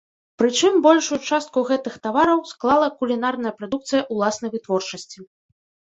Прычым 0.41 0.79
большую 0.85 1.19
частку 1.29 1.63
гэтых 1.69 1.99
тавараў 2.07 2.39
склала 2.53 2.87
кулінарная 3.03 3.53
прадукцыя 3.61 4.01
ўласнай 4.19 4.49
вытворчасці. 4.59 5.19